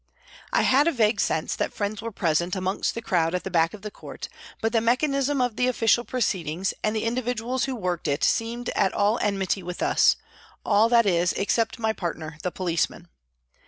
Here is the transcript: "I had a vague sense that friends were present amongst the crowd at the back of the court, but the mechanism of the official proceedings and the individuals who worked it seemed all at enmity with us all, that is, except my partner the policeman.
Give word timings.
"I 0.51 0.63
had 0.63 0.87
a 0.87 0.91
vague 0.91 1.19
sense 1.19 1.55
that 1.55 1.73
friends 1.75 2.01
were 2.01 2.11
present 2.11 2.55
amongst 2.55 2.95
the 2.95 3.03
crowd 3.03 3.35
at 3.35 3.43
the 3.43 3.51
back 3.51 3.75
of 3.75 3.83
the 3.83 3.91
court, 3.91 4.29
but 4.59 4.71
the 4.71 4.81
mechanism 4.81 5.39
of 5.41 5.57
the 5.57 5.67
official 5.67 6.03
proceedings 6.03 6.73
and 6.83 6.95
the 6.95 7.03
individuals 7.05 7.65
who 7.65 7.75
worked 7.75 8.07
it 8.07 8.23
seemed 8.23 8.71
all 8.75 9.19
at 9.19 9.25
enmity 9.27 9.61
with 9.61 9.83
us 9.83 10.15
all, 10.65 10.89
that 10.89 11.05
is, 11.05 11.33
except 11.33 11.77
my 11.77 11.93
partner 11.93 12.39
the 12.41 12.49
policeman. 12.51 13.09